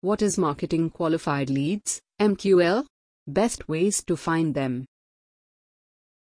[0.00, 2.86] What is marketing qualified leads, MQL?
[3.26, 4.86] Best ways to find them.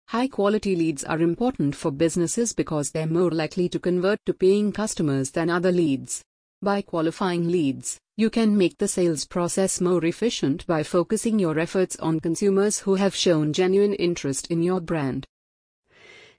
[0.08, 4.72] High quality leads are important for businesses because they're more likely to convert to paying
[4.72, 6.22] customers than other leads.
[6.62, 11.96] By qualifying leads, you can make the sales process more efficient by focusing your efforts
[11.96, 15.26] on consumers who have shown genuine interest in your brand.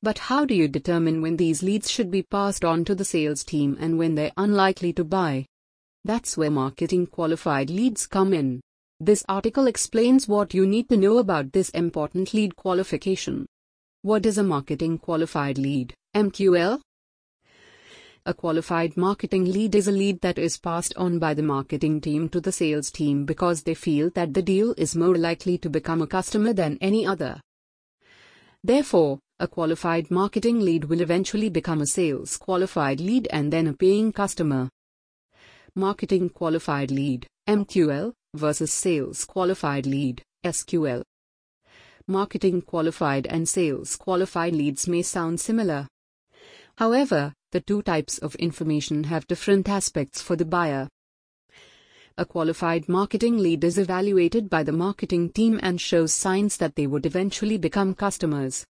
[0.01, 3.43] But how do you determine when these leads should be passed on to the sales
[3.43, 5.45] team and when they're unlikely to buy?
[6.04, 8.61] That's where marketing qualified leads come in.
[8.99, 13.45] This article explains what you need to know about this important lead qualification.
[14.02, 16.81] What is a marketing qualified lead, MQL?
[18.25, 22.30] A qualified marketing lead is a lead that is passed on by the marketing team
[22.30, 26.02] to the sales team because they feel that the deal is more likely to become
[26.02, 27.41] a customer than any other.
[28.63, 33.73] Therefore, a qualified marketing lead will eventually become a sales qualified lead and then a
[33.73, 34.70] paying customer.
[35.77, 41.02] Marketing qualified lead, MQL, versus sales qualified lead, SQL.
[42.08, 45.88] Marketing qualified and sales qualified leads may sound similar.
[46.75, 50.89] However, the two types of information have different aspects for the buyer.
[52.17, 56.86] A qualified marketing lead is evaluated by the marketing team and shows signs that they
[56.86, 58.66] would eventually become customers.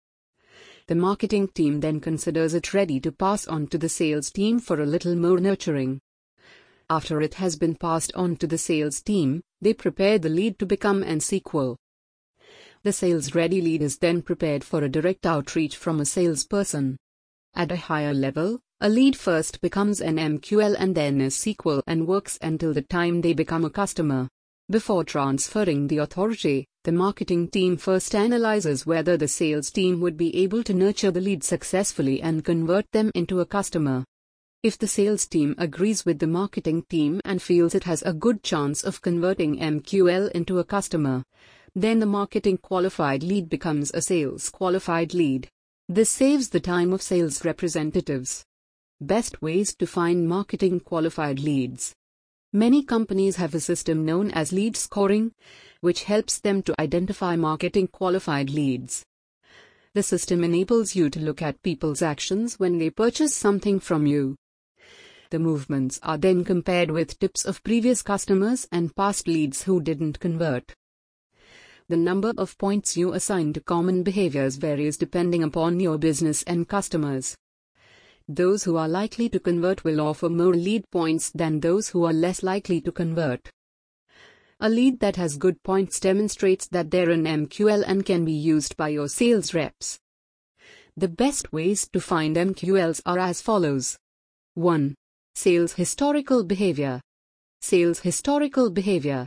[0.86, 4.82] The marketing team then considers it ready to pass on to the sales team for
[4.82, 6.02] a little more nurturing.
[6.90, 10.66] After it has been passed on to the sales team, they prepare the lead to
[10.66, 11.76] become an SQL.
[12.82, 16.96] The sales ready lead is then prepared for a direct outreach from a salesperson.
[17.54, 22.08] At a higher level, a lead first becomes an MQL and then a SQL and
[22.08, 24.28] works until the time they become a customer.
[24.68, 30.34] Before transferring the authority, the marketing team first analyzes whether the sales team would be
[30.42, 34.04] able to nurture the lead successfully and convert them into a customer.
[34.62, 38.42] If the sales team agrees with the marketing team and feels it has a good
[38.42, 41.24] chance of converting MQL into a customer,
[41.74, 45.48] then the marketing qualified lead becomes a sales qualified lead.
[45.88, 48.44] This saves the time of sales representatives.
[49.00, 51.94] Best ways to find marketing qualified leads.
[52.52, 55.32] Many companies have a system known as lead scoring,
[55.80, 59.06] which helps them to identify marketing qualified leads.
[59.94, 64.36] The system enables you to look at people's actions when they purchase something from you.
[65.30, 70.18] The movements are then compared with tips of previous customers and past leads who didn't
[70.18, 70.74] convert.
[71.88, 76.68] The number of points you assign to common behaviors varies depending upon your business and
[76.68, 77.36] customers.
[78.28, 82.12] Those who are likely to convert will offer more lead points than those who are
[82.12, 83.50] less likely to convert.
[84.60, 88.76] A lead that has good points demonstrates that they're an MQL and can be used
[88.76, 89.98] by your sales reps.
[90.96, 93.96] The best ways to find MQLs are as follows
[94.54, 94.94] 1.
[95.34, 97.00] Sales historical behavior.
[97.60, 99.26] Sales historical behavior.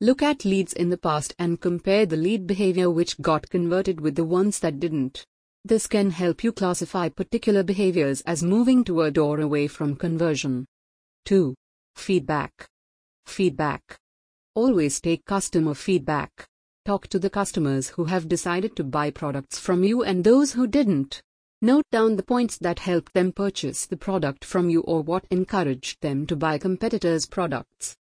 [0.00, 4.16] Look at leads in the past and compare the lead behavior which got converted with
[4.16, 5.24] the ones that didn't.
[5.64, 10.66] This can help you classify particular behaviors as moving toward or away from conversion.
[11.24, 11.54] 2.
[11.94, 12.66] Feedback.
[13.24, 13.96] Feedback.
[14.54, 16.30] Always take customer feedback.
[16.84, 20.66] Talk to the customers who have decided to buy products from you and those who
[20.66, 21.22] didn't.
[21.62, 26.00] Note down the points that helped them purchase the product from you or what encouraged
[26.02, 27.96] them to buy competitors' products.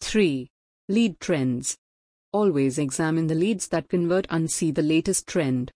[0.00, 0.48] 3.
[0.88, 1.76] Lead trends.
[2.32, 5.70] Always examine the leads that convert and see the latest trend.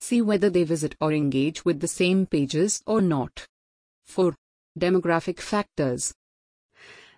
[0.00, 3.46] See whether they visit or engage with the same pages or not.
[4.04, 4.34] 4.
[4.78, 6.12] Demographic factors.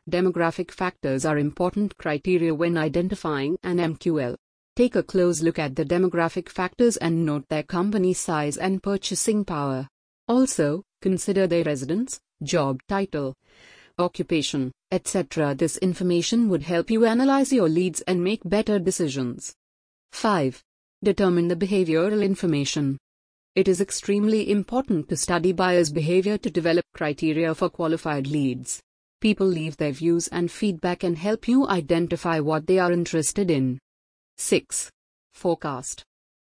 [0.09, 4.37] Demographic factors are important criteria when identifying an MQL.
[4.77, 9.45] Take a close look at the demographic factors and note their company size and purchasing
[9.45, 9.87] power.
[10.27, 13.37] Also, consider their residence, job title,
[13.99, 15.55] occupation, etc.
[15.55, 19.55] This information would help you analyze your leads and make better decisions.
[20.11, 20.61] 5.
[21.05, 22.99] Determine the behavioral information.
[23.55, 28.83] It is extremely important to study buyers' behavior to develop criteria for qualified leads.
[29.21, 33.79] People leave their views and feedback and help you identify what they are interested in.
[34.37, 34.91] 6.
[35.33, 36.03] Forecast.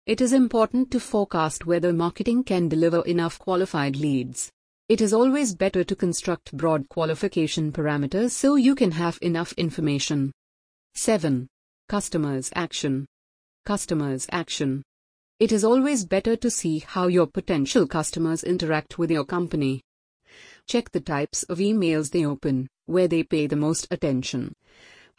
[0.06, 4.52] It is important to forecast whether marketing can deliver enough qualified leads.
[4.90, 10.34] It is always better to construct broad qualification parameters so you can have enough information.
[10.96, 11.48] 7.
[11.88, 13.06] Customers' action.
[13.66, 14.84] Customers' action.
[15.40, 19.82] It is always better to see how your potential customers interact with your company.
[20.68, 24.54] Check the types of emails they open, where they pay the most attention,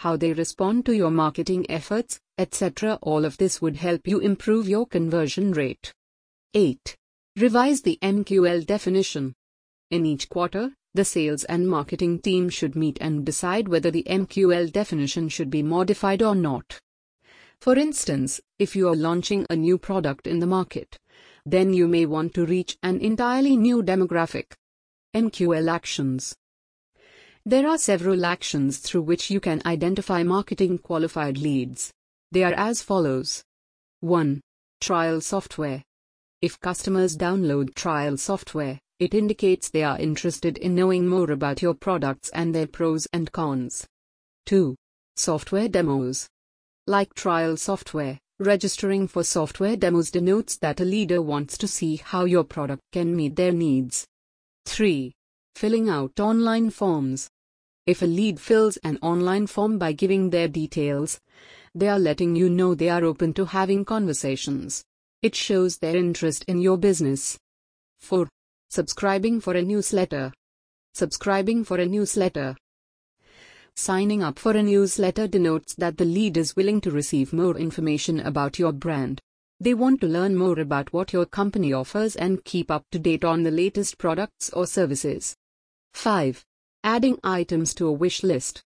[0.00, 2.99] how they respond to your marketing efforts, etc.
[3.00, 5.94] All of this would help you improve your conversion rate.
[6.52, 6.97] 8.
[7.37, 9.35] Revise the MQL definition.
[9.91, 14.73] In each quarter, The sales and marketing team should meet and decide whether the MQL
[14.73, 16.81] definition should be modified or not.
[17.61, 20.99] For instance, if you are launching a new product in the market,
[21.47, 24.55] then you may want to reach an entirely new demographic.
[25.14, 26.35] MQL actions.
[27.47, 31.91] There are several actions through which you can identify marketing qualified leads.
[32.33, 33.43] They are as follows
[34.01, 34.43] 1.
[34.83, 35.83] Trial software.
[36.43, 41.73] If customers download trial software, it indicates they are interested in knowing more about your
[41.73, 43.87] products and their pros and cons.
[44.45, 44.77] 2.
[45.17, 46.29] Software demos.
[46.87, 52.27] Like trial software, registering for software demos denotes that a leader wants to see how
[52.27, 54.07] your product can meet their needs.
[54.67, 55.13] 3.
[55.55, 57.29] Filling out online forms.
[57.87, 61.20] If a lead fills an online form by giving their details,
[61.75, 64.85] they are letting you know they are open to having conversations.
[65.23, 67.38] It shows their interest in your business.
[68.00, 68.29] 4.
[68.70, 70.32] Subscribing for a newsletter.
[70.94, 72.56] Subscribing for a newsletter.
[73.76, 78.20] Signing up for a newsletter denotes that the lead is willing to receive more information
[78.20, 79.20] about your brand.
[79.61, 83.25] They want to learn more about what your company offers and keep up to date
[83.25, 85.37] on the latest products or services.
[85.95, 86.45] 5.
[86.83, 88.63] Adding items to a wish list.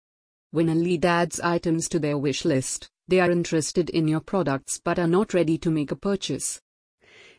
[0.52, 4.80] When a lead adds items to their wish list, they are interested in your products
[4.84, 6.62] but are not ready to make a purchase.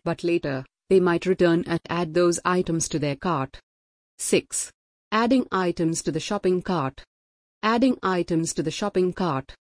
[0.05, 3.61] But later, they might return and add those items to their cart.
[4.19, 4.73] 6.
[5.13, 7.05] Adding items to the shopping cart.
[7.63, 9.55] Adding items to the shopping cart.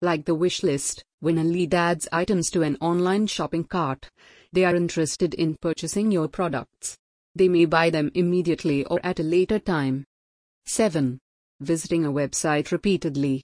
[0.00, 4.08] Like the wish list, when a lead adds items to an online shopping cart,
[4.52, 6.96] they are interested in purchasing your products.
[7.34, 10.04] They may buy them immediately or at a later time.
[10.66, 11.18] 7.
[11.60, 13.42] Visiting a website repeatedly.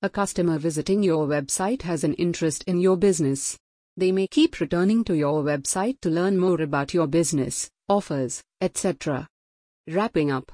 [0.00, 3.58] A customer visiting your website has an interest in your business.
[3.96, 9.26] They may keep returning to your website to learn more about your business, offers, etc.
[9.88, 10.52] Wrapping up.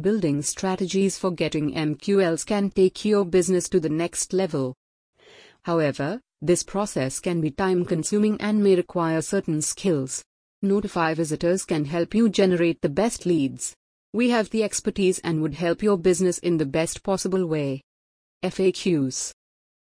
[0.00, 4.74] Building strategies for getting MQLs can take your business to the next level.
[5.64, 10.24] However, this process can be time consuming and may require certain skills.
[10.62, 13.74] Notify visitors can help you generate the best leads.
[14.12, 17.80] We have the expertise and would help your business in the best possible way.
[18.42, 19.32] FAQs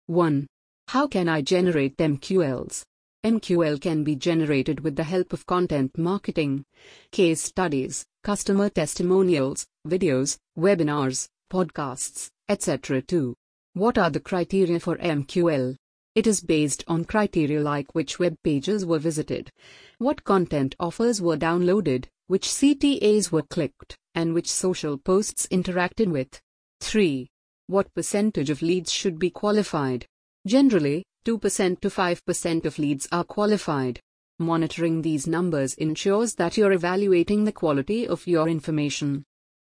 [0.06, 0.46] 1.
[0.86, 2.84] How can I generate MQLs?
[3.26, 6.64] MQL can be generated with the help of content marketing,
[7.10, 13.02] case studies, customer testimonials, videos, webinars, podcasts, etc.
[13.02, 13.34] 2.
[13.72, 15.74] What are the criteria for MQL?
[16.18, 19.52] It is based on criteria like which web pages were visited,
[19.98, 26.40] what content offers were downloaded, which CTAs were clicked, and which social posts interacted with.
[26.80, 27.28] 3.
[27.68, 30.06] What percentage of leads should be qualified?
[30.44, 34.00] Generally, 2% to 5% of leads are qualified.
[34.40, 39.24] Monitoring these numbers ensures that you're evaluating the quality of your information.